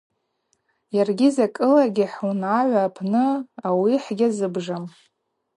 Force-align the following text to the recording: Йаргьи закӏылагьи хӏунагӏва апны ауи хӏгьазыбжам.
Йаргьи 0.95 1.29
закӏылагьи 1.35 2.05
хӏунагӏва 2.13 2.81
апны 2.87 3.23
ауи 3.67 3.95
хӏгьазыбжам. 4.03 4.83